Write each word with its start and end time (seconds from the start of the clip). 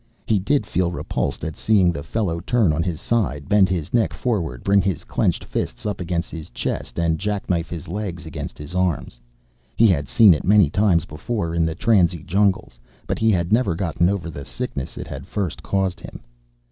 He 0.25 0.39
did 0.39 0.65
feel 0.65 0.89
repulsed 0.91 1.43
at 1.43 1.55
seeing 1.55 1.91
the 1.91 2.01
fellow 2.01 2.39
turn 2.39 2.73
on 2.73 2.81
his 2.81 2.99
side, 2.99 3.47
bend 3.47 3.69
his 3.69 3.93
neck 3.93 4.13
forward, 4.13 4.63
bring 4.63 4.81
his 4.81 5.03
clenched 5.03 5.43
fists 5.43 5.85
up 5.85 6.01
against 6.01 6.31
his 6.31 6.49
chest, 6.49 6.97
and 6.97 7.19
jackknife 7.19 7.69
his 7.69 7.87
legs 7.87 8.25
against 8.25 8.57
his 8.57 8.73
arms. 8.73 9.19
He 9.75 9.85
had 9.85 10.07
seen 10.07 10.33
it 10.33 10.43
many 10.43 10.71
times 10.71 11.05
before 11.05 11.53
in 11.53 11.65
the 11.67 11.75
transie 11.75 12.25
jungles, 12.25 12.79
but 13.05 13.19
he 13.19 13.29
had 13.29 13.53
never 13.53 13.75
gotten 13.75 14.09
over 14.09 14.31
the 14.31 14.43
sickness 14.43 14.97
it 14.97 15.05
had 15.05 15.27
first 15.27 15.61
caused 15.61 15.99
him. 15.99 16.21